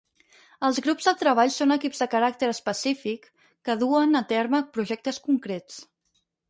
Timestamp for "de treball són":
1.09-1.75